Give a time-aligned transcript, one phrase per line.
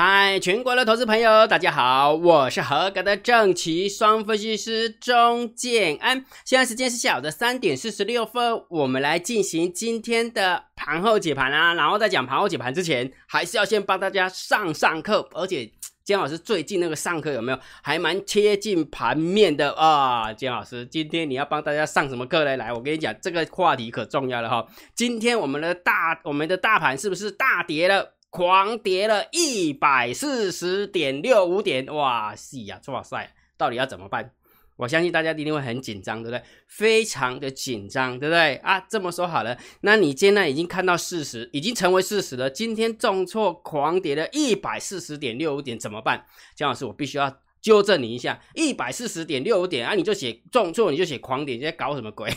[0.00, 6.24] 嗨，全国的投资朋友，大家好，我是合格的正奇双分析师钟建安。
[6.44, 11.74] 现在时间是下午的三点四十六分，我们来进行今天的盘后解盘啊。
[11.74, 15.68] 然后在讲盘后解盘之前，还是要先帮大家上上课，而且
[16.04, 20.32] 姜老师最近那个上课有没有还蛮贴近盘面的啊？
[20.32, 22.56] 姜老师，今天你要帮大家上什么课呢？
[22.56, 24.64] 来，我跟你讲，这个话题可重要了哈。
[24.94, 28.14] 今天我们的大我们的大盘是不是大跌了？
[28.38, 34.30] 狂跌了一百四十点六五点，哇塞呀，哇塞，到底要怎么办？
[34.76, 36.40] 我相信大家一定会很紧张，对不对？
[36.68, 38.54] 非常的紧张，对不对？
[38.58, 42.48] 啊，这么说好了，那你现在已经看到事实，已经成为事实了。
[42.48, 46.24] 今天重挫狂跌了一百四十点六五点，怎么办？
[46.54, 52.32] 姜老师，我必须要纠正你一下，一百四十点六五点啊，你就写重挫，你就写狂跌，你在搞什么鬼？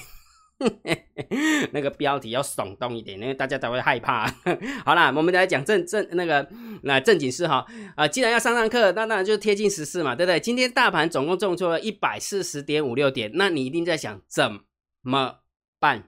[1.71, 4.25] 那个标题要耸动一点，因为大家才会害怕。
[4.85, 6.47] 好啦，我们来讲正正那个
[6.83, 10.39] 那正经事哈啊，既然要上上课，那当然就贴近时事嘛，对不对？
[10.39, 14.59] 今天大盘总共重挫了一百四十点五六点，那你一定在想怎
[15.01, 15.39] 么
[15.79, 16.03] 办，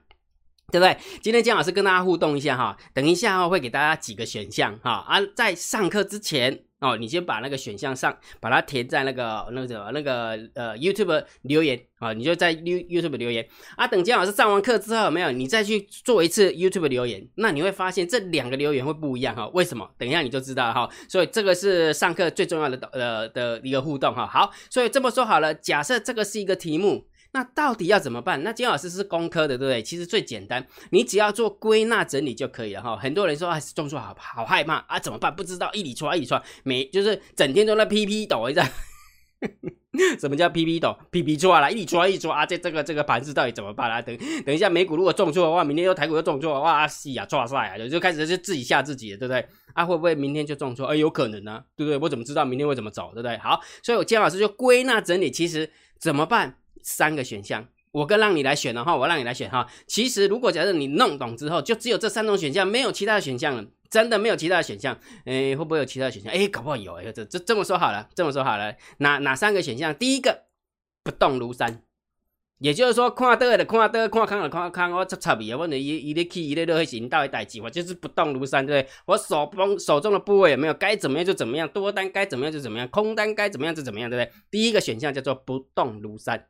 [0.70, 0.96] 对不对？
[1.22, 6.64] 今天姜老师跟大家互动一下哈，等一下会给大家几个选项哈啊，在上课之前。
[6.84, 13.86] 哦，你先把那个选项上，把它填在那个那个什么那个呃 YouTube 留言啊，你就在 You YouTube 留言啊。
[13.86, 19.48] 等姜老师上完课之后，没有你再去做一次 YouTube 留言，那你会发现这两个留言会不一样哈。
[19.54, 19.88] 为什么？
[19.96, 20.90] 等一下你就知道了哈。
[21.08, 24.26] 所以这个是上课最重要的呃的一个互动哈。
[24.26, 27.06] 好，所以这么说好了，假设这个是一个题目。
[27.34, 28.42] 那到底要怎么办？
[28.44, 29.82] 那金老师是工科的，对不对？
[29.82, 32.96] 其实最简单，你只要做归纳整理就可以了哈。
[32.96, 35.34] 很多人说啊，中错好好害怕啊，怎么办？
[35.34, 38.66] 不知道一里错一里错，每就是整天都在 P P 抖一下。
[40.18, 42.46] 什么叫 P P 抖？P P 错了，一抓一抓啊！
[42.46, 44.00] 这这个这个盘子到底怎么办啊？
[44.00, 47.88] 等等一下美股如果中错的话，明天又台股又中错，哇西呀，抓晒啊！
[47.88, 49.46] 就开始就自己吓自己了，对不对？
[49.74, 50.86] 啊，会不会明天就中错？
[50.86, 51.98] 哎，有可能呢，对不对？
[51.98, 53.36] 我怎么知道明天会怎么走，对不对？
[53.38, 55.68] 好，所以我金老师就归纳整理，其实
[55.98, 56.58] 怎么办？
[56.84, 59.66] 三个选项，我跟让你来选的话，我让你来选哈。
[59.86, 64.96] 其实如果假设你弄懂之后，就只有这三种选项，没有其他的选项了，真的没有其他的选项。
[65.24, 66.30] 诶，会不会有其他的选项？
[66.30, 67.10] 诶，搞不好有诶。
[67.12, 69.94] 这这这么说好了，这么说好了，哪哪三个选项？
[69.94, 70.44] 第一个
[71.02, 71.82] 不动如山，
[72.58, 78.92] 也就是说看得的看得，看康的看康，我插插伊啊，我呢伊伊咧起伊咧落去引导的代志，我就是不动如山，对不对？
[79.06, 84.32] 我手中手中的部位有没有该怎么样就怎么样，多单该怎么样就怎么样，空单该怎么样就怎么样，对不对？
[84.50, 86.46] 第一个选项叫做不动如山。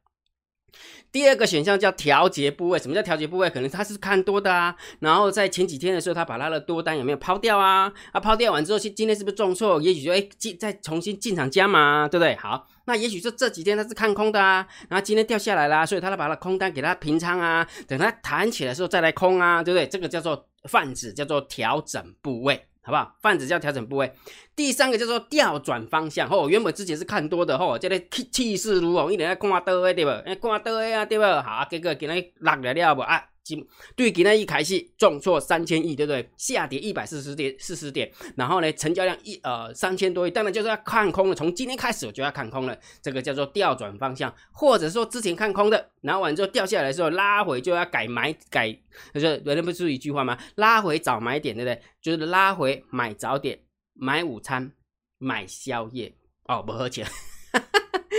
[1.12, 3.49] 第二个选项叫调节部位，什么叫调节部位？
[3.49, 7.93] 可能他是看多的啊，然后在前几天的时候，他把他的多单有没有抛掉啊？
[8.11, 9.81] 啊，抛掉完之后，今今天是不是重挫？
[9.81, 12.35] 也许就哎进再重新进场加码，对不对？
[12.35, 19.87] 好，那也许是这几天他是看空的啊，然后今天掉下来啦，所以他把他空单给他平仓啊，等他弹起来的时候再来空啊，对不对？
[19.87, 22.67] 这个叫做泛指，叫做调整部位。
[22.84, 23.17] 好不好？
[23.22, 24.12] 泛指叫调整部位。
[24.55, 26.28] 第三个叫做调转方向。
[26.28, 30.11] 吼，原本之前是看多的，吼，这个气气势如虹，一直在看多的，对不？
[30.11, 31.25] 哎，看多的啊，对不？
[31.25, 33.25] 好，结果今日落来了不啊？
[33.44, 36.27] 今对今天一开始重挫三千亿，对不对？
[36.38, 41.34] 下跌一百四十点，四十点，然后呢，成交量一呃三千多亿，当然就是要看空了。
[41.34, 48.72] 从今天开始我就要看空了，这个叫做调转方向，或者说之前看空的，然后完之后掉下来的时候拉回就要改买改，
[49.12, 50.38] 就是原来不是一句话吗？
[50.55, 51.82] 拉回早买点，对不对？
[52.00, 53.59] 就是拉回买早点，
[53.93, 54.72] 买午餐，
[55.19, 56.15] 买宵夜，
[56.49, 57.06] 哦，不喝钱。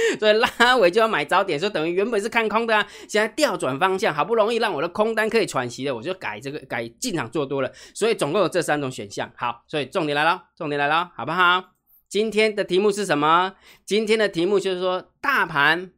[0.19, 7.71] 所以拉尾就要买早点，说等于原本是看空的啊，现在调转方向，好不容易让我的空单可以喘息了，我就改这个改进场做多了。
[7.93, 9.31] 所以总共有这三种选项。
[9.35, 11.63] 好，所以重点来了，重点来了，好不好？
[12.07, 13.55] 今天的题目是什么？
[13.85, 15.91] 今天的题目就是说大盘。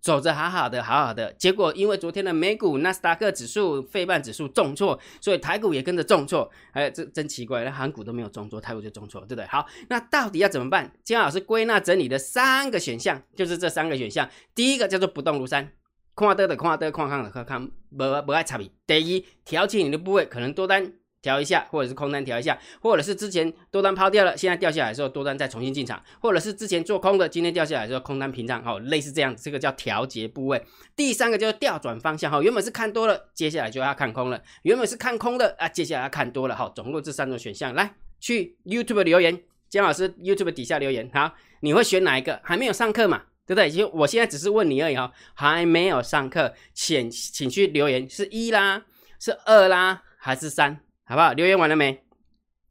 [0.00, 6.50] 走着好好的，好好的，结果因为昨天的美股纳斯达克指数、费半指数重挫，所以台股也跟着重挫。
[6.72, 9.46] 哎，这真奇怪，那韩股都没有重挫，台股就重挫，对不对？
[9.46, 10.90] 好，那到底要怎么办？
[11.04, 14.28] 姜老师归纳整理的三个选项，就是这三个选项。
[14.54, 15.70] 第一个叫做不动如山，
[16.16, 18.70] 看得的看得，看看的看看，不不爱差别。
[18.86, 20.94] 第一，调节你的部位，可能多单。
[21.22, 30.64] 调一下，或者是空单调一下，或者是之前多单抛掉了，现在掉下来的时候多单再重新进场，或者是之前做空的，今天掉下来的时候空单平仓，好，类似这样，这个叫调节部位。
[30.96, 42.40] 第三个就是调转方向，哈，原本是看多了，接下来就要看空了；原本是看空的啊，接下来要看多了，好，总共这三种选项，来去 YouTube 留言，姜老师 YouTube 底下留言，好，你会选哪一个？
[42.42, 43.70] 还没有上课嘛，对不对？
[43.70, 48.82] 就我现在只是问你而已，哈，还没有上课，请请去留言，是一啦，
[49.18, 50.80] 是二啦，还是三？
[51.10, 51.32] 好不好？
[51.32, 52.04] 留言完了没？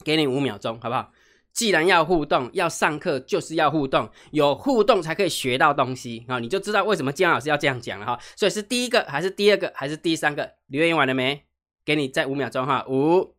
[0.05, 1.11] 给你五秒钟，好不好？
[1.51, 6.39] 既然要互动，要上课就是要互动，有互动才可以学到东西啊！
[6.39, 8.17] 你就知道为什么姜老师要这样讲了哈。
[8.37, 10.53] 所以是第一个，还是第二个，还是第三个？
[10.67, 11.43] 留言完了没？
[11.83, 13.35] 给你再五秒钟哈，五、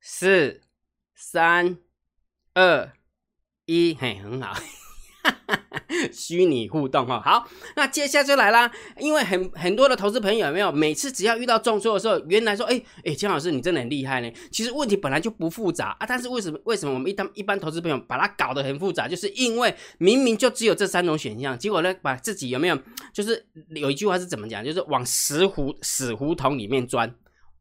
[0.00, 0.60] 四、
[1.16, 1.78] 三、
[2.54, 2.92] 二、
[3.64, 4.54] 一，嘿，很好。
[6.12, 8.70] 虚拟互动哈，好，那接下来就来啦。
[8.98, 14.30] 因为很很多的投资朋友有没有，每次只要遇到重挫的时候，原来说，哎哎，姜老师你真的很厉害呢。
[14.50, 19.06] 其实问题本来就不复杂啊，但是为什么为什么我们一般一般投资朋友把它搞得很复杂？
[19.08, 22.78] 就是因为明明就只有这三种选项，结果呢，把自己有没有，
[23.12, 27.14] 就是有一句话是怎么讲，就是往死胡死胡同里面钻。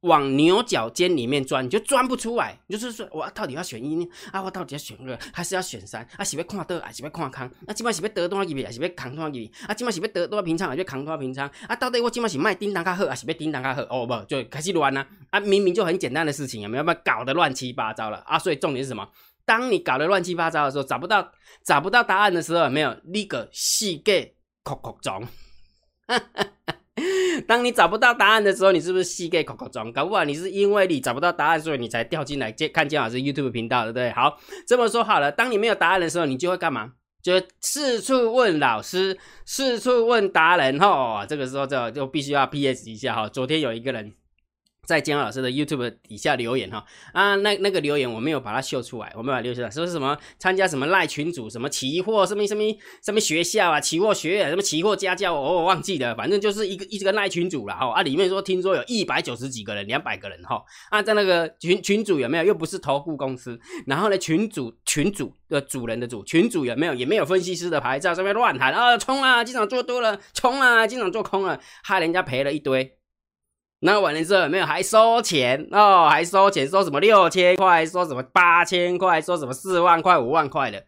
[0.05, 2.57] 往牛角尖里面钻，你就钻不出来。
[2.67, 4.07] 你就是说，我到底要选一呢？
[4.31, 6.07] 啊，我到底要选二，还是要选三？
[6.17, 7.47] 啊，是要看得，还是要看康？
[7.67, 9.51] 啊，今晚是要得多少几笔，还是要扛多少几笔？
[9.67, 11.49] 啊，今晚是要得多少平仓，还是要扛多少平仓？
[11.67, 13.81] 啊，到底我今晚是卖叮当卡好，还是要叮当卡好？
[13.89, 15.05] 哦不，就开始乱了。
[15.31, 16.83] 啊，明明就很简单的事情，有没有？
[16.83, 18.37] 把搞得乱七八糟了啊！
[18.37, 19.07] 所以重点是什么？
[19.43, 21.31] 当你搞得乱七八糟的时候，找不到
[21.63, 22.95] 找不到答案的时候，没有？
[23.05, 25.27] 那个细给哭哭中。
[27.47, 29.91] 当你找不到答案的时候，你是不是膝盖口口装？
[29.91, 34.11] 搞不好你是因为你找不到答案，所以你才掉进来接看见老师 YouTube 频道，对不对？
[34.11, 34.37] 好，
[34.67, 36.91] 这么说好了，当你没有答案的时候，你就会干嘛？
[37.21, 40.77] 就四处问老师，四处问达人。
[40.77, 43.27] 哈，这个时候就就必须要 PS 一下哈。
[43.27, 44.13] 昨天有一个人。
[44.85, 52.63] 在姜老师的 YouTube 底下留言哈啊，那那个留言我没有把它秀出来，我没有把它留出来，说是什么参加什么赖群组，什么期货，什么什么
[53.03, 62.45] 什么学校啊，期货学院，什么期货家教，我我忘记了，反正就是一个一个赖群组了哈啊，里面说听说有一百九十几个人，两百个人哈啊，在那个群群主有没有？
[62.45, 66.93] 又不是投顾公司，然后呢群主群主的主人的主群主有没有？
[66.93, 72.97] 也没有分析师的牌照，上面乱喊啊冲啊，经常做多了，冲啊，经常做空了，害人家赔了一堆。
[73.85, 76.07] 那完了之后有没有还收钱哦？
[76.09, 80.83] 还收钱，收什么六千块，收什么八千块，收什么四万块、五万块的，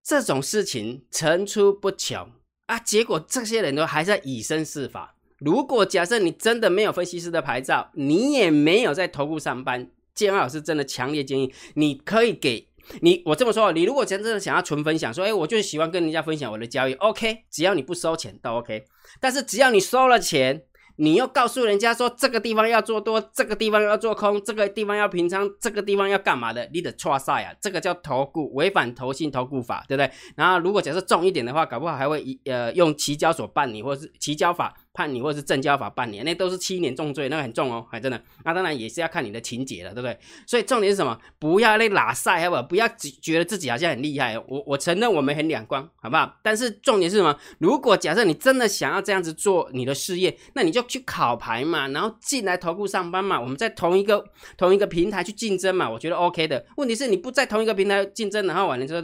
[0.00, 2.30] 这种事情层出不穷
[2.66, 2.78] 啊！
[2.78, 5.16] 结果这些人都还在以身试法。
[5.40, 12.68] 如果假设你真的没有分析师的牌照，你也没有在投顾上班，建安老师真的强烈建议你可以给
[13.00, 18.84] 你我这么说，你如果真正的想要纯分享，说哎，我就喜欢跟人家分享我的交易，OK，只要你不收钱都 OK。
[19.20, 20.62] 但是只要你收了钱。
[20.96, 26.68] 你又告诉人家说这个地方要做多，这个地方要做空，这个地方要平仓，这个地方要干嘛的？
[26.72, 27.54] 你的错赛啊！
[27.60, 30.10] 这个叫投顾违反投信投顾法，对不对？
[30.36, 34.74] 然后如果假设重一点的话，搞不好还会一呃用期交所办理，或者是期交法。
[34.94, 38.22] 判你或者是正交法半年，那都是七年重罪，那个很重哦，还真的。
[38.44, 40.16] 那当然也是要看你的情节了，对不对？
[40.46, 41.18] 所以重点是什么？
[41.40, 42.62] 不要那拉塞，好不好？
[42.62, 42.88] 不要
[43.20, 44.38] 觉得自己好像很厉害。
[44.38, 46.38] 我我承认我们很两光，好不好？
[46.42, 47.36] 但是重点是什么？
[47.58, 53.40] 如果假设你真的想要这样子做你的事业，那你就去考牌嘛，然后进来投顾上班嘛。
[53.40, 54.24] 我们在同一个
[54.56, 56.64] 同一个平台去竞争嘛，我觉得 OK 的。
[56.76, 59.00] 问题是你不在同一个平台竞争，然后完了之后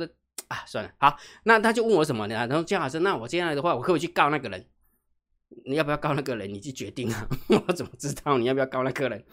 [0.46, 2.34] 啊，算了，好，那他就问我什么呢？
[2.34, 4.64] 然后姜老师，那我接下来的话，我可不可以去告那个人？
[5.66, 6.52] 你要不要告那个人？
[6.52, 7.28] 你去决定啊！
[7.66, 9.24] 我怎么知道你要不要告那个人？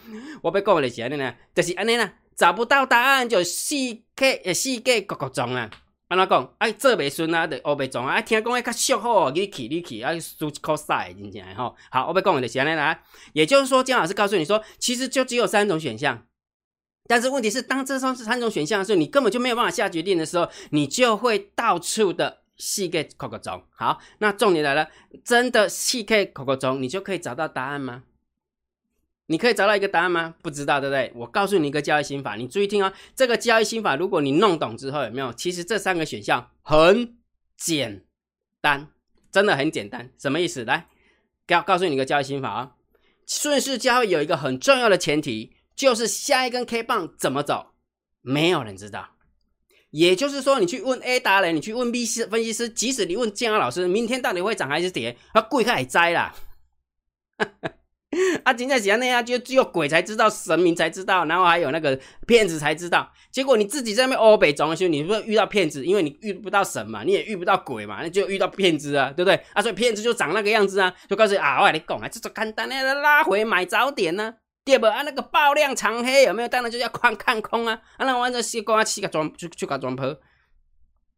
[0.41, 3.75] 我被告的是安尼呢，就是安尼啦，找不到答案就四
[4.15, 5.69] 界呃四界各各种啊！
[6.09, 6.53] 安怎讲？
[6.57, 8.21] 哎，做袂顺啊，就学袂中啊！
[8.21, 11.75] 听讲哎较俗好，你去你去啊，输考赛真正吼。
[11.91, 12.99] 好，我被讲的是安尼啦。
[13.33, 16.25] 也就是说，姜老师告诉你说，其实就只有三种选项，
[17.07, 22.41] 但是问题是，当这三三种选项的时候，你根本就没有办法下决定的时候，你就会到处的。
[22.57, 24.89] 细 K 考个钟，好，那重点来了，
[25.23, 28.03] 真的细 K 考个钟，你就可以找到答案吗？
[29.29, 30.35] 你可以找到一个答案吗？
[30.41, 31.11] 不知道，对不对？
[31.15, 32.93] 我告诉你一个交易心法，你注意听哦。
[33.13, 35.33] 这个交易心法，如果你弄懂之后，有没有？
[35.33, 37.17] 其实这三个选项很
[37.57, 38.05] 简
[38.61, 38.87] 单，
[39.29, 40.09] 真的很简单。
[40.17, 40.63] 什么意思？
[40.63, 40.87] 来，
[41.45, 42.75] 告告诉你一个交易心法啊。
[43.25, 47.73] 顺势交易有一个很重要的前提，就是下一根 K 棒怎么走，
[48.21, 49.16] 没有人知道。
[49.97, 56.35] 也就是说，你去问 A 达人，你去问 B 师分析师，即使你问建安老师，明天到底会涨还是跌，他贵开也栽啦。
[58.45, 63.11] 啊，今天讲那样，就只有鬼才知道，神明才知道，然后还有那个骗子才知道。
[63.31, 69.35] 结果你自己在那边欧北装修，你不是遇到骗子，因为你遇不到神嘛，你也遇不到鬼嘛，那就遇到骗子啊，对不对？
[69.53, 74.35] 啊，所以骗子就长那个样子啊，就告诉你啊，我跟你讲啊，这种简单的拉回买早点呢。
[74.67, 74.85] 对不？
[74.85, 76.47] 啊，那个爆量长黑有没有？
[76.47, 77.81] 当然就要看看空啊！
[77.95, 80.05] 啊，那完全是讲啊，去个装去去个装破，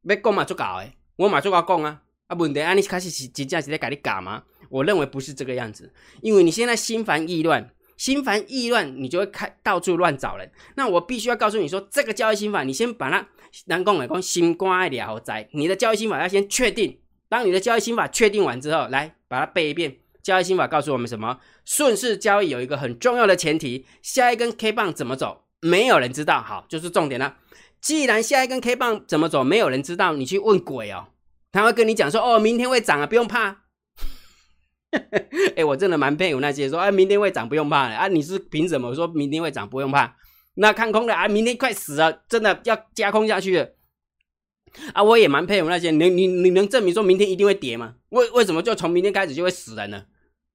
[0.03, 2.01] 要讲嘛就搞诶，我嘛就要讲啊！
[2.27, 4.43] 啊，问题啊，你开始是真正是在跟你搞吗？
[4.69, 5.91] 我认为不是这个样子，
[6.21, 10.51] 因为你现在心烦意乱，心烦意乱，你就会开到处乱找人。
[10.75, 13.27] 那我必须要告诉你说，这个交易心法，你先把它
[13.65, 16.99] 难讲来讲，心关了在，你的交易心法要先确定。
[17.27, 19.97] 当你的交易心法确定完之后，来把它背一遍。
[20.23, 21.39] 交易心法告诉我们什么？
[21.65, 26.41] 顺势交易有一个很重要的前提，下一根 K 棒怎么走，没有人知道。
[26.41, 27.37] 好，就是重点了。
[27.81, 31.07] 既然下一根 K 棒怎么走，没有人知道，你去问鬼哦，
[31.51, 33.63] 他会跟你讲说：“哦，明天会涨啊，不用怕。
[35.55, 40.15] ”哎，我真的蛮佩服那些说：“哎，明天会涨，不用怕的啊。”你是凭什么说明天会涨不用怕？
[40.55, 43.65] 那看空的啊，明天快死了，真的要加空下去。
[44.93, 47.95] 啊，我也蛮佩服那些，你你你能证明说明天一定会跌吗？
[48.09, 50.03] 为为什么就从明天开始就会死人呢？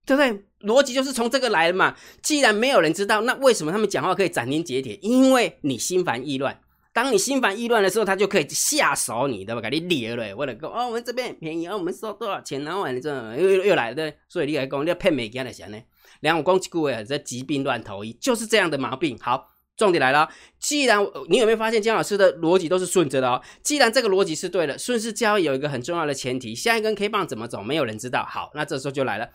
[0.06, 0.44] 对不对？
[0.68, 1.96] 逻辑就是从这个来的嘛。
[2.22, 4.98] 既然没有人知道，那为什么他们讲话可以斩钉截铁？
[5.02, 6.60] 因为你心烦意乱。
[6.92, 9.60] 当你心烦意乱的时候，他就可以下手你，对吧？
[9.60, 12.62] 给你裂了，为了讲哦，我们这边便宜，哦，我们收多少钱？
[12.64, 14.14] 然后你这又又来了，对。
[14.28, 15.78] 所以你来讲，你要骗美金的钱呢？
[16.20, 19.18] 两公几句话，这疾病乱投医，就是这样的毛病。
[19.20, 19.53] 好。
[19.76, 20.28] 重点来了，
[20.60, 23.42] 既然你有没有发现姜老师的逻辑都是顺着的哦？
[23.62, 28.24] 既然这个逻辑是对的，顺势交易有一个很重要的前提，下一根 K 棒怎么走，没有人知道。
[28.24, 29.30] 好，那这时候就来了，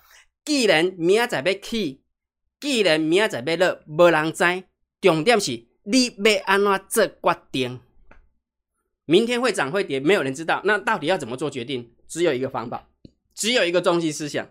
[0.45, 2.01] 既然明仔载要起，
[2.59, 4.63] 既然明仔载要落，无人知，
[5.01, 7.79] 重点是你要安怎做决定？
[9.05, 10.61] 明天会涨会跌，没有人知道。
[10.63, 11.91] 那到底要怎么做决定？
[12.07, 12.87] 只有一个方法，
[13.35, 14.49] 只有一个中心思想，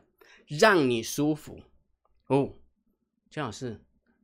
[0.48, 1.60] 让你舒服
[2.26, 2.50] 哦，
[3.30, 3.80] 姜老师。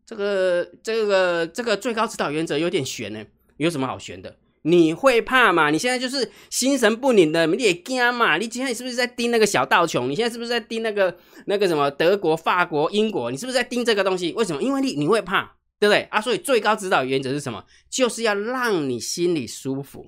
[0.06, 3.24] 这个这个这个最高指导原则有点悬呢，
[3.56, 4.36] 有什么好悬的？
[4.66, 5.68] 你会怕吗？
[5.70, 8.38] 你现在就是心神不宁的，你也惊嘛？
[8.38, 10.08] 你今天是不是在盯那个小道琼？
[10.08, 11.14] 你现在是不是在盯那个
[11.46, 13.30] 那个什么德国、法国、英国？
[13.30, 14.32] 你是不是在盯这个东西？
[14.32, 14.62] 为什么？
[14.62, 16.18] 因为你你会怕，对不对啊？
[16.18, 17.62] 所以最高指导原则是什么？
[17.90, 20.06] 就是要让你心里舒服。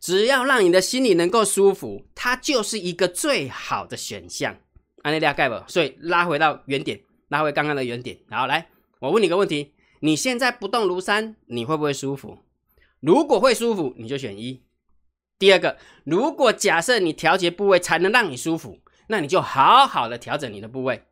[0.00, 4.56] 只要让你的心里能够舒服，它就是一个最好的选项。
[5.02, 5.62] 安利亚盖不？
[5.70, 7.00] 所以拉回到原点。
[7.28, 8.68] 拉回刚刚的原点，然后来，
[9.00, 12.38] 我问你个问题：你现在不动如山，你会不会舒服？
[13.00, 14.62] 如果会舒服，你就选一。
[15.38, 21.04] 第二个，如果假设你调节部位才能让你舒服，那你就好好的调整你的部位。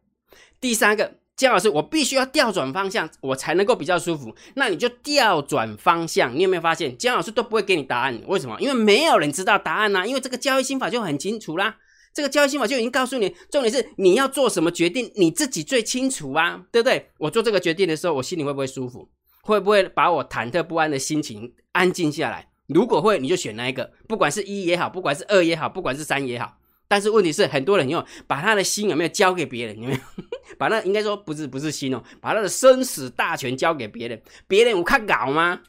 [0.61, 6.35] 第三个，姜老师，我必须要调转方向，我才能够比较舒服，那你就调转方向。
[6.35, 8.21] 你有没有发现，姜老师都不会给你答案？
[8.27, 8.59] 为什么？
[8.61, 11.77] 因为没有人知道答案呐，因为这个交易心法就很清楚啦。
[12.17, 17.11] 这个交易心法就已经告诉你，重点是你要做什么决定，你自己最清楚啊，对不对？
[17.19, 19.07] 我做这个决定的时候，我心里会不会舒服？
[19.43, 22.49] 会不会把我忐忑不安的心情安静下来？
[22.69, 26.57] 如果会，你就选那一个，不管是一也好，不管是二也好，不管是三也好。
[26.89, 29.77] 但是问题是，很多人用把他的心有没有交给别人？
[29.79, 30.01] 有没有
[30.57, 34.23] 把那应该说不是不是心哦，把他的生死大权交给别人？
[34.49, 35.61] 别人我看搞吗？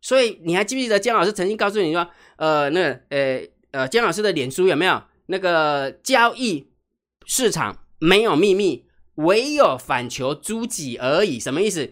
[0.00, 3.46] 所以你还记不记得姜老师曾经告诉你说，呃，那呃。
[3.74, 6.68] 呃，姜老师的脸书有没有那个交易
[7.26, 11.40] 市场没有秘密，唯有反求诸己而已？
[11.40, 11.90] 什么意思？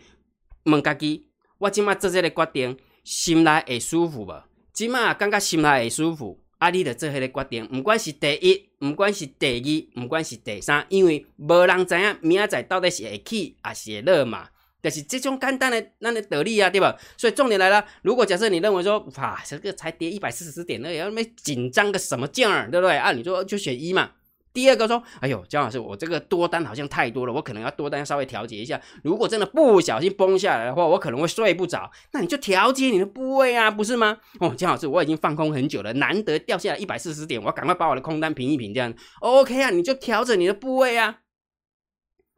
[0.66, 1.26] 问家己，
[1.58, 4.44] 我今麦做这个决定，心内会舒服无？
[4.72, 14.48] 今麦感觉心内会舒服，啊，你得做迄个决定，不管是第一，不管是第二，不管是第三，因为无人知影明仔载到底是会起还是会落嘛。
[14.82, 16.94] 但是这种简单的那的得力啊，对吧？
[17.16, 22.96] 所以重点来了，如果假设你认为说，哇，这个才跌一百四十点，那要没紧张个什么劲儿，对不对？
[22.96, 24.10] 啊，你说就选一嘛。
[24.52, 28.78] 第二个说，哎呦，姜老师，我这个多单好像太多了，我可能要多单稍微调节一下。
[29.02, 31.90] 如果真的不小心崩下来的话，我可能会睡不着。
[32.12, 34.18] 那你就调节你的部位啊，不是吗？
[34.40, 39.70] 哦，姜老师，我已经放空很久了，难得掉下来一百四十点，我赶快把我的空单平一平，这样 OK 啊？
[39.70, 41.20] 你就调整你的部位啊。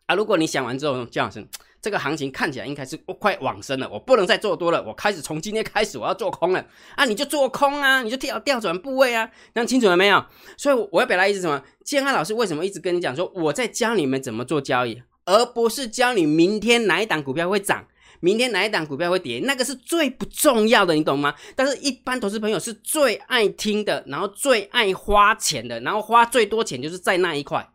[0.06, 1.44] 啊，如果你想完之后，姜老师。
[1.84, 7.04] 这个行情看起来应该是 快往生了，我不能再做多了，我开始从今天开始我要做空了啊！
[7.04, 10.24] 你就做空啊，你就调调转部位啊，那清楚了没有？
[10.56, 11.62] 所以我要表达意思什么？
[11.84, 17.86] 建安老师为什么一直跟你讲说我在教你们怎么做交易，而不是教你明天哪一档股票会涨，
[18.20, 21.34] 明天哪一档股票会跌，那个是最不重要的，你懂吗？
[21.54, 27.68] 但是一般投资朋友是最爱听的，然后最爱花钱的，然后花最多钱就是在那一块。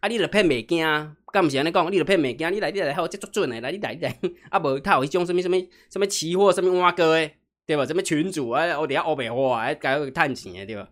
[0.00, 0.08] 啊！
[0.08, 0.84] 你著骗袂惊，
[1.32, 1.90] 敢毋是安尼讲？
[1.90, 3.58] 你著骗袂惊，你来，你来，好，这足准诶！
[3.62, 4.14] 来，你来，你来，
[4.50, 7.86] 啊无他有迄种什物什物什物期货，什物挖哥诶，对吧？
[7.86, 8.78] 什么群主啊？
[8.78, 10.86] 我底下乌白话，还搞个探钱诶，对吧？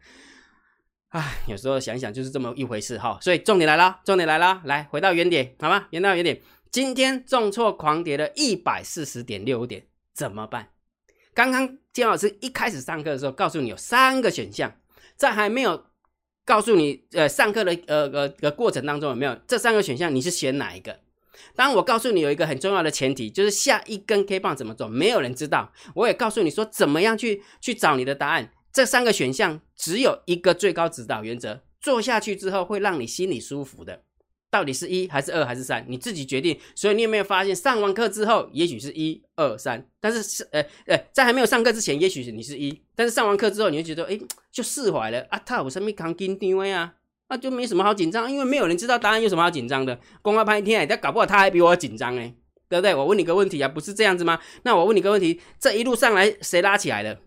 [1.10, 3.18] 唉，有时候想想就是这么一回事哈。
[3.20, 5.86] 所以重点来了，重点来了，来回到原点，好吗？
[5.92, 10.70] 回到原点，今天重挫狂跌了一百四十点六五点，怎么办？
[11.34, 14.74] 刚刚金老师一开始上课的时候，告诉你有三个选项，
[15.16, 15.89] 在还没有。
[16.44, 20.14] 告诉你，呃，上课的呃呃的过程当中有没有这三个选项？
[20.14, 20.98] 你是选哪一个？
[21.54, 25.72] 当我告诉你有一个很重要的前提，就是下一根 K 棒怎么做，没有人知道。
[25.94, 28.52] 我也告诉你说，怎么样去去找你的答案。
[28.72, 34.02] 这三个选项只有一个最高指导原则，做下去之后会让你心里舒服的。
[34.50, 36.58] 到底是一还是二还是三，你自己决定。
[36.74, 44.18] 所以你有没有发现，上完课之后，也许是一二三，但是是呃呃，在还没有上课之前，也许是你是一，但是上完课之后，你就觉得哎，
[44.50, 45.40] 就释怀了啊。
[45.46, 46.94] 他有什么扛紧张的啊？
[47.28, 49.96] 那就没什么好紧张，因为没有人知道答案，有什么好紧张的？
[50.20, 52.34] 公开拍一天，但搞不好他还比我紧张哎，
[52.68, 52.92] 对不对？
[52.92, 54.40] 我问你个问题啊，不是这样子吗？
[54.64, 57.20] 那我问你个问题，这一路上来谁拉起来的？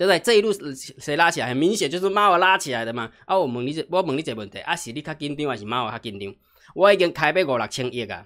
[0.00, 0.18] 对不对？
[0.20, 0.50] 这一路
[0.98, 1.48] 谁拉起来？
[1.48, 3.12] 很明显就是猫拉起来的嘛。
[3.26, 6.34] 啊，我问你，我问你一个问题，啊，是你较紧张还是猫较紧张？
[6.74, 8.24] 我已经开买五六千亿啊，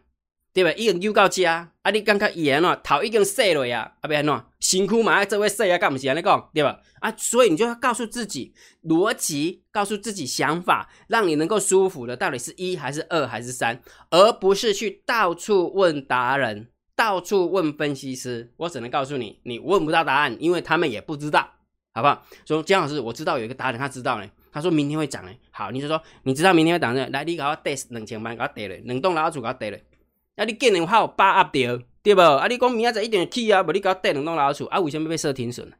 [0.52, 0.70] 对吧？
[0.74, 3.92] 已经又到家，啊，啊你感觉伊安怎头已经碎了呀？
[4.02, 5.24] 啊，要安怎辛苦嘛？
[5.24, 6.78] 这位碎啊，干不是安尼讲，对吧？
[7.00, 8.54] 啊，所以你就要告诉自己
[8.84, 18.52] 逻辑，告诉自己想法，让你能够舒服的，到底是一还是二还是三，而不是去到处问达人，到处问分析师。
[18.58, 21.50] 我只能告诉你，你问不到答案，因为他们也不知道，
[21.94, 22.26] 好不好？
[22.44, 24.28] 说姜老师，我知道有一个达人，他知道呢。
[24.52, 25.30] 他说明天会涨呢。
[25.52, 27.08] 好，你就说你知道明天会涨呢？
[27.10, 29.78] 来，你给我跌两千万，给我跌了，冷冻老鼠给我跌了。
[30.34, 30.44] 啊！
[30.44, 32.20] 你见人好把握掉，对不？
[32.20, 32.48] 啊！
[32.48, 34.80] 你讲明仔载一定会起啊，无你搞带两栋老鼠啊？
[34.80, 35.72] 为什么被设停损？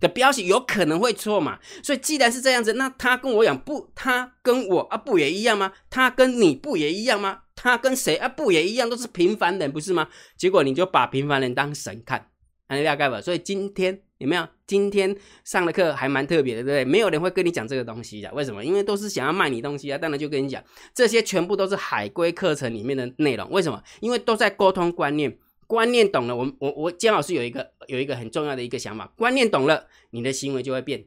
[0.00, 1.60] 的标题有可能会错嘛？
[1.84, 5.72] 所以既然是这样子，那他跟我讲不，他跟我啊不也一样吗？
[5.88, 7.42] 他跟你不也一样吗？
[7.54, 8.90] 他跟谁啊不也一样？
[8.90, 10.08] 都是平凡人，不是吗？
[10.36, 12.30] 结果你就把平凡人当神看，
[12.66, 13.20] 安利大概吧。
[13.20, 14.03] 所以今天。
[14.18, 14.46] 有没有？
[14.66, 16.84] 今天上的课还蛮特别的，对不对？
[16.84, 18.64] 没有人会跟你讲这个东西的，为什么？
[18.64, 19.98] 因为都是想要卖你东西啊。
[19.98, 20.62] 当然就跟你讲，
[20.94, 23.50] 这些全部都是海归课程里面的内容。
[23.50, 23.82] 为什么？
[24.00, 31.04] 因为都在沟通观念，观念懂了，我我我姜老师有一个有一个很重要的一个想法，观念懂了，你的行为就会变，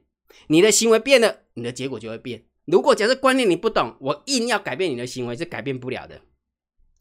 [0.47, 2.43] 你的行为变了，你的结果就会变。
[2.65, 6.21] 如果假设观念你不懂，我硬要改变你的行为是改变不了的。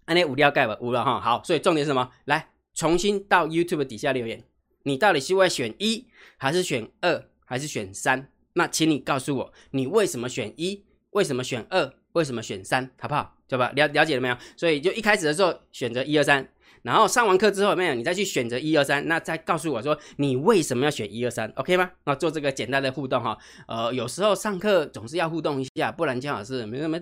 [0.04, 1.20] 安内五料盖吧，五了哈。
[1.20, 2.10] 好，所以重点是什么？
[2.26, 4.44] 来，重新到 YouTube 底下留言。
[4.86, 8.30] 你到底是会选一，还是选二，还是选三？
[8.52, 10.84] 那请你告诉我，你为什么选一？
[11.10, 11.92] 为什么选二？
[12.12, 12.88] 为什么选三？
[13.00, 13.36] 好不好？
[13.48, 13.72] 对吧？
[13.74, 14.36] 了了解了没有？
[14.56, 16.48] 所以就一开始的时候选择一二三，
[16.82, 21.90] 然后上完课之后没有，你再去选择一二三，那再告诉我说你为什么要选一二三？OK 吗？
[22.04, 23.36] 那做这个简单的互动哈。
[23.66, 26.96] 呃，有时候上课总是要互动一下，不然姜老师没什么。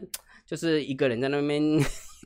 [0.47, 1.63] 就是一个人在那边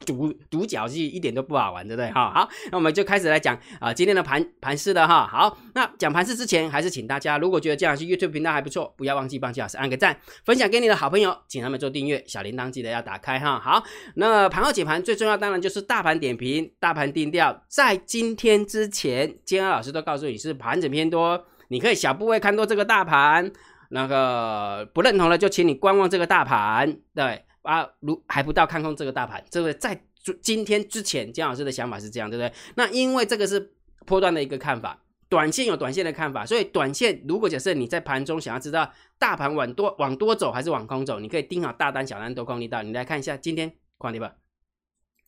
[0.07, 2.11] 独独角戏，一点都不好玩，对不对？
[2.12, 5.26] 哈，好，那我们就开始来讲啊，今天的盘盘势的哈。
[5.26, 13.59] 好，那讲盘势之前，还是请大家，如果觉得这样是 YouTube 频道还不错，不要忘记帮姜老师按个赞，分享给你的好朋友，请他们做订阅，小铃铛记得要打开哈。
[13.59, 13.83] 好，
[14.14, 17.65] 那盘后解盘最重要，当然就是大盘点评、大盘定调。
[17.69, 23.50] 在今天之前，金安老师都告诉你是盘整偏多，你可以小部位看多这个大盘。
[23.91, 27.45] 那个不认同的，就请你观望这个大盘，对。
[27.62, 30.00] 啊，如还不到看空这个大盘，这个在
[30.42, 32.52] 今天之前，姜老师的想法是这样，对不对？
[32.76, 33.73] 那因为这个是
[34.04, 42.82] 波段的一个看法，短线有短线的看法，所以短线如果假设你在盘中想要知道大盘往多往多走还是往空走，你可以盯好大单、小单多空力道。
[42.82, 44.34] 你来看一下今天框底吧，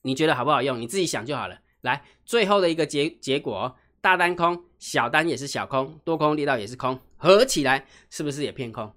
[0.03, 0.81] 你觉得好不好用？
[0.81, 1.59] 你自己想就好了。
[1.83, 8.93] 来，最后的一个结结果，大单空，小单也是小空，多空力道也是空，合起来是不是也偏空？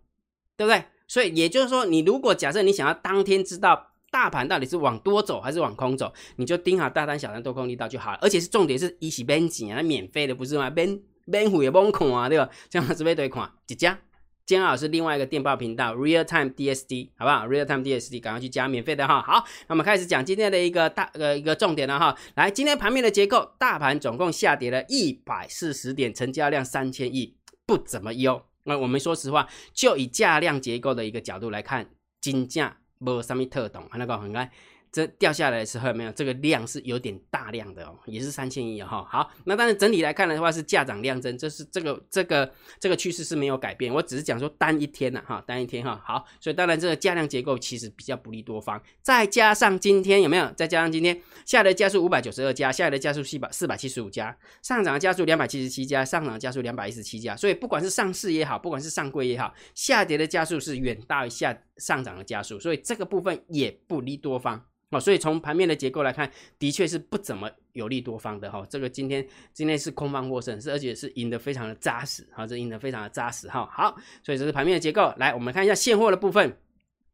[0.57, 0.83] 对不对？
[1.13, 8.17] 所以也就是说，你如果假设你想要当天知道大盘到底是往多走还是往空走，你就盯好大单、小单、多空力道就好了。
[8.19, 10.71] 而且是重点是一起边紧啊，免费的不是吗？
[10.71, 10.99] 边
[11.31, 12.49] 边虎也不用看啊，对吧？
[12.67, 13.99] 这样子被对看，几家？
[14.47, 19.21] 今天好是另外一个电报频道，Real Time DSD，好不好？Real Time DSD，赶快去加免费的哈。
[19.21, 22.17] 好，那我们开始讲今天的一个大呃一个重点了哈。
[22.33, 27.35] 来，今天盘面的结构，大盘总共下跌了一百四十点，成交量三千亿，
[27.67, 28.41] 不怎么优。
[28.63, 31.89] 那我们说实话，就以价量结构的一个角度来看，
[32.21, 34.51] 金价无什么特懂，那个很该。
[34.93, 36.11] 这掉下来的时候有没有？
[36.11, 39.03] 这个量是有点大量的哦，也是三千亿哈。
[39.09, 43.91] 好，那但是整体来看的话是价涨量增，这是这个这个这个趋势是没有改变。
[43.91, 45.99] 我只是讲说单一天呐哈，单一天哈。
[46.05, 48.79] 好，所以当然这个价量结构其实比较不利多方。
[49.01, 50.47] 再加上今天有没有？
[50.51, 57.35] 再加上今天下的加速五百九十二家，下来的加速四百四百七十五家，上涨的加速两百七十七家，上涨的加速两百一十七家。
[57.35, 64.63] 所以不管是上市也好，不管是上柜也好，下跌的加速是远大于下上涨的加速，所以这个部分也不利多方。
[64.95, 68.65] 哦，所以从盘面的结构来看，的确是不怎么有利多方的哈。
[68.69, 73.67] 这个今天今天是空方获胜，是而且是赢得非常的扎实哈，这赢得非常的扎实哈。
[73.71, 75.13] 好，所以这是盘面的结构。
[75.17, 76.57] 来，我们看一下现货的部分。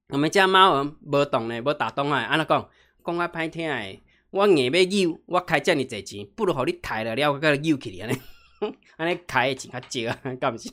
[0.10, 2.22] 我们家猫儿无动呢，无打动啊。
[2.22, 2.68] 安怎讲？
[3.06, 8.18] 讲啊歹听诶，我硬要扭，我开这么多钱，不如互你抬了了，我甲你扭起来呢。
[8.98, 10.70] 安尼开钱较少啊，干不是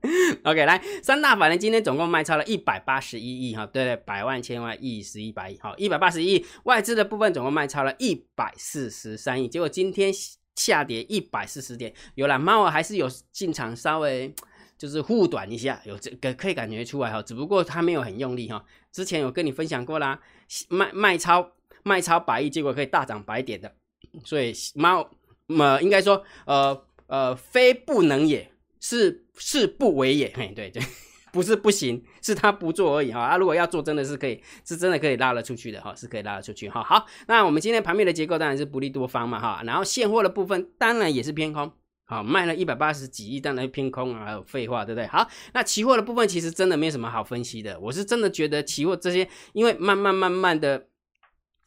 [0.44, 6.46] OK，来三大法人今天总共卖超了一百八十一亿哈，对对，百万、千万、亿、十一、百亿，好，一百八十一亿。
[6.64, 10.12] 外资的部分总共卖超了一百四十三亿，结果今天
[10.54, 14.32] 下跌一百四十点，有了猫还是有进场稍微
[14.78, 18.64] 就是护短一下，有这个可以感觉出来哈，只不过它没有很用力哈。
[18.92, 20.20] 之前有跟你分享过啦，
[20.68, 21.50] 卖卖超
[21.82, 23.74] 卖超百亿，结果可以大涨百点的，
[24.24, 25.10] 所以猫
[25.48, 26.84] 呃应该说呃。
[27.08, 30.32] 呃，非不能也，是是不为也。
[30.34, 30.82] 嘿，对对，
[31.32, 33.20] 不是不行，是他不做而已哈。
[33.20, 36.82] 啊，如果要做，真的是可以，是真的可以拉得出去的哈，是可以拉得出去哈。
[36.82, 39.62] 好，那我们今天盘面的结构当然是不利多方嘛哈。
[39.64, 41.72] 然后现货的部分当然也是偏空，
[42.04, 45.06] 好，卖了一百八十几亿，当然偏空啊，还有废话，对不对？
[45.06, 50.88] 好，那期货的部分其实真的没什么好分析的，我是真的觉得期货这些，因为慢慢慢慢的。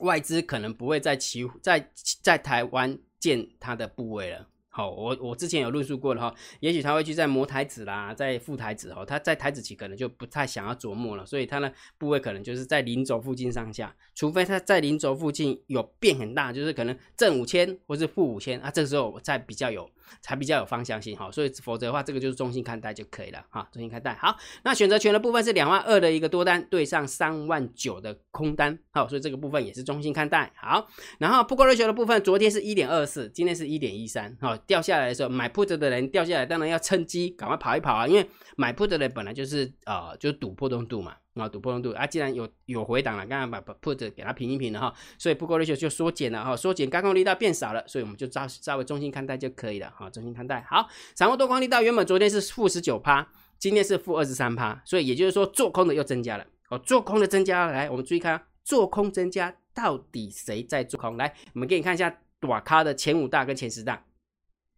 [0.02, 1.91] 外资可能不会在期在
[2.24, 4.47] 在台湾建它的部位了。
[4.73, 19.91] 好，我我之前有论述过了哈，也许他会去在磨台子啦，在副台子哈，他在台子期可能就不太想要琢磨了，所以他的部位可能就是在零轴附近上下，除非他在零轴附近有变很大，就是可能正五千或是负五千啊，这时候我再比较有。
[20.21, 24.13] 才比较有方向性哈，所以否则的话，这个就是中性看待就可以了哈，中性看待。
[24.15, 30.52] 好，那选择权的部分是两万二的一个多单对上三万九的空单，好，所以这个部分也是中性看待。
[30.56, 30.88] 好，
[31.19, 41.15] 然后不过 ratio 的部分，昨天是一点二四，今天是一点一三，好，掉下来的时候买 put 的人掉下来，当然要趁机赶快跑一跑啊，因为买 put 的人本来就是呃，就是赌波动度嘛。
[41.35, 50.61] 啊，赌波动度啊，既然有有回档了，刚刚把 put 给它平一平了哈，所以不过 ratio 就缩减了哈，缩减刚空力道变少了，所以我们就稍稍微中心看待就可以了哈，中心看待。
[50.69, 53.25] 好，散户多空力道原本昨天是负十九趴，
[53.57, 61.15] 今天是负二十三趴，所以也就是说做空的又增加了哦，做空的增加，来我们注意看，做空增加到底谁在做空？
[61.15, 64.03] 来，我们给你看一下短咖的前五大跟前十大，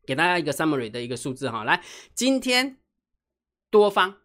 [0.05, 1.81] 给大家一个 summary 的一个数字哈，来，
[2.13, 2.77] 今天
[3.71, 4.22] 多方。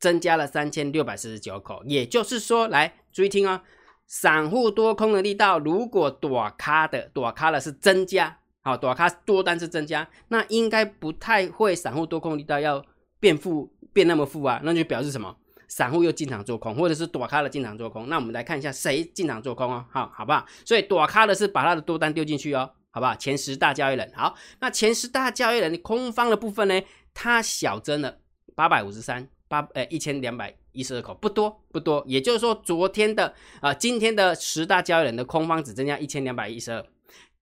[0.00, 3.60] 增加了三千六百四十九口，也就是说，来注意听哦，
[4.06, 12.84] 散户多空的力道，如果躲咖的躲咖的是增加，好，躲咖多单是增加，那应该不太会散户多空力道要
[13.20, 15.36] 变负变那么负啊，那就表示什么？
[15.68, 18.08] 散户又进场做空，或者是躲咖的进场做空。
[18.08, 20.44] 那我们来看一下谁进场做空哦，好，好不好？
[20.64, 23.14] 所以躲咖的是把他的多单丢进去哦，好不好？
[23.14, 26.82] 前十大交易人，好，那前十大交易人空方的部分呢，
[27.14, 28.18] 它小增了
[28.56, 29.28] 八百五十三。
[29.50, 36.86] 八呃一千两百一十二口不多不多，也就是说昨天的啊今天的十大交易人的空方只增加一千两百一十二，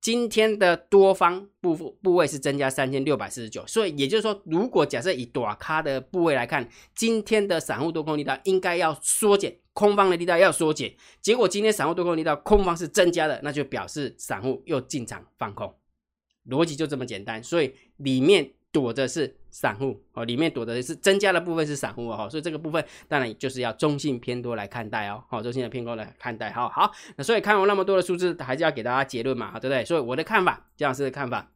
[0.00, 10.90] 今天的多方部部位是增加三千六百四十九，所以也就是说，如果假设以短咖的部位来看，今天的散户多空力道应该要缩减，空方的力道要缩减，
[11.20, 15.74] 结果今天散户多空力道空方是增加的，那就表示散户又进场放空，
[16.48, 18.50] 逻辑就这么简单，所以里面。
[18.70, 29.84] 躲着是散户哦，里面躲的是增加的部分是散户哦，所以这个部分当然就是要中性偏多来看待哦，好，中性的偏多来看待，好好，那所以看完那么多的数字，还是要给大家结论嘛，对不对？
[29.84, 31.50] 所以我的看法，姜老师的看法，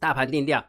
[0.00, 0.64] 大盘定调，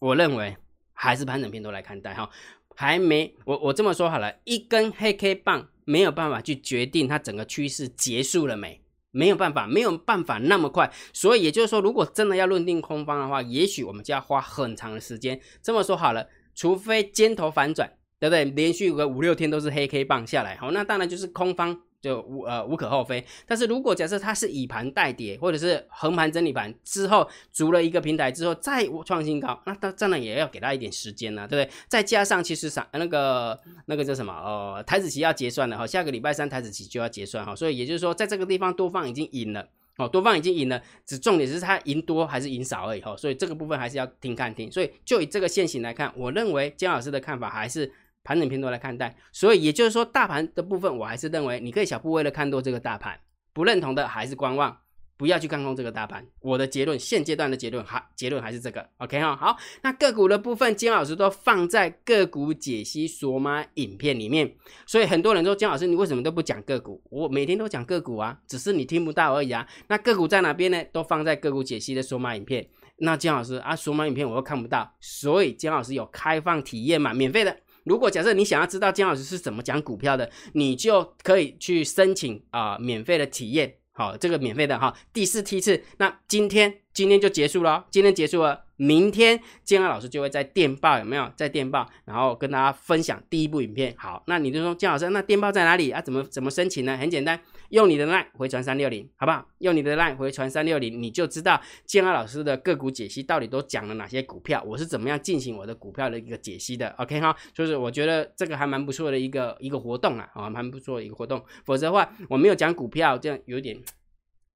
[0.00, 0.56] 我认为
[0.92, 2.28] 还是盘整偏多来看待哈，
[2.74, 8.82] 还没，我我这么说好了，一根黑 K 棒没有办法去决定它整个趋势结束了没。
[9.10, 15.40] 没有办法，没有办法那么快，所以也就是说，如果真的要论定空方的话，也许我们就要花很长的时间。
[15.62, 18.44] 这么说好了，除非尖头反转，对不对？
[18.44, 21.82] 连续个五六天都是黑 K 棒下来，好，那当然就是空方。
[22.00, 31.76] 就无呃无可厚非，但是如果假设它是以盘带跌，或者是横盘整理盘之后筑了一个平台之后再创新高，那它当然也要给它一点时间呢，对不对？
[31.88, 47.92] 再加上其实上那个那个叫什么呃台子期要结算了哈，下个礼拜三台子期就要结算哈，所以也就是说在这个地方多方已经赢了哦，多方已经赢了，只重点是它赢多还是赢少而已哈，所以这个部分还是要听看听，所以就以这个现形来看，我认为姜老师的看法还是。
[48.22, 53.18] 盘整偏多来看待，所以也就是说，大盘的部分，我还是认为你可以小部位的看多这个大盘，
[53.52, 54.76] 不认同的还是观望，
[55.16, 56.26] 不要去看空这个大盘。
[56.40, 59.34] 我的结论，现阶段的结论还结论还是这个，OK 哈。
[59.36, 64.54] 好，那个股的部分，姜老师都放在个股解析索马影片里面，
[64.86, 67.02] 所以很多人说姜老师你为什么都不讲个股？
[67.10, 69.66] 我每天都讲个股啊，只是你听不到而已啊。
[69.88, 70.84] 那个股在哪边呢？
[70.92, 72.68] 都放在个股解析的索马影片。
[73.02, 77.56] 那姜老师啊，索马影片我又看不到，所以姜老师有开放体验嘛，免费的。
[77.84, 88.62] 如果假设你想要知道姜老师是怎么讲股票的，你就可以去申请啊免费的体验，好，这个免费的哈，第四梯次，那今天今天就结束了，今天结束了。
[88.76, 93.94] 明天建安老师就会在电报有没有在电报，然后跟大家分享第一部影片。
[93.96, 95.98] 好，那你就说建老师，那电报在哪里啊？
[96.02, 96.98] 怎么怎么申请呢？
[96.98, 99.46] 很简单，用你的 line 回传三六零，好不好？
[99.60, 106.90] 用你的 line 回传三六零，你就知道建安老师的个股解析到底都讲了哪些股票，我是怎么样进行我的股票的一个解析的。
[106.98, 111.42] OK 哈，就是我觉得这个还蛮不错的一个一个活动啊，啊，蛮不错的一个活动。
[111.64, 113.78] 否则的话，我没有讲股票，这样有点。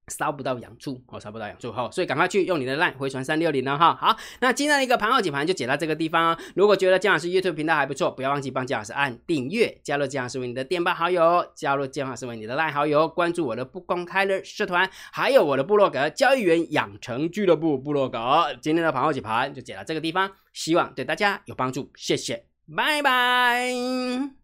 [0.08, 6.38] 烧不到痒处，哦，烧不到痒处，哈，所以赶快去用你的烂回传三六零了，哈，好，那今天的一个盘后解盘就解到这个地方。
[6.54, 18.18] 如果觉得姜老师 YouTube 频道还不错，不要忘记帮姜老师按订阅，加入姜老师为你的电报好友，加入姜老师为你的赖好友，关注我的不公开的社团，还有我的部落格交易员养成俱乐部部落格。
[18.60, 22.44] 今天的盘后解盘就解到这个地方，希望对大家有帮助，谢谢，
[22.76, 24.43] 拜拜。